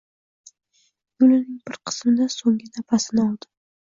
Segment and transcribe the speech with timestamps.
[1.23, 3.51] Yo‘lining bir qismida so‘nggi nafasini oldi